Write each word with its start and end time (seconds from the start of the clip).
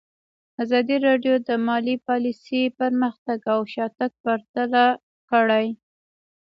ازادي 0.63 0.95
راډیو 1.07 1.33
د 1.47 1.49
مالي 1.67 1.95
پالیسي 2.07 2.61
پرمختګ 2.79 3.39
او 3.53 3.59
شاتګ 3.73 4.11
پرتله 4.23 4.83
کړی. 5.29 5.67